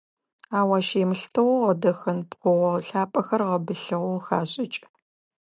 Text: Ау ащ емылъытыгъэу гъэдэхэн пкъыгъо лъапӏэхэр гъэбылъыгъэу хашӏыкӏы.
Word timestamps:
Ау 0.57 0.69
ащ 0.77 0.87
емылъытыгъэу 1.03 1.61
гъэдэхэн 1.63 2.19
пкъыгъо 2.29 2.71
лъапӏэхэр 2.85 3.41
гъэбылъыгъэу 3.49 4.23
хашӏыкӏы. 4.25 4.87